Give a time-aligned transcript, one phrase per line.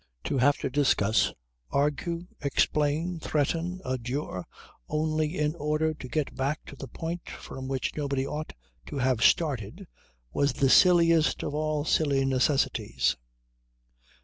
[0.23, 1.31] To have to discuss,
[1.69, 4.45] argue, explain, threaten, adjure,
[4.89, 8.97] only in order to get back to the point from which nobody ought ever to
[8.97, 9.85] have started,
[10.33, 13.15] was the silliest of all silly necessities.